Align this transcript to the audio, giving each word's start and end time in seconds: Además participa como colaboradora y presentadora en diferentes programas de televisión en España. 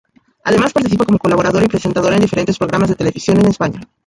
Además 0.45 0.73
participa 0.73 1.05
como 1.05 1.19
colaboradora 1.19 1.63
y 1.63 1.67
presentadora 1.69 2.15
en 2.15 2.23
diferentes 2.23 2.57
programas 2.57 2.89
de 2.89 2.95
televisión 2.95 3.37
en 3.39 3.45
España. 3.45 3.79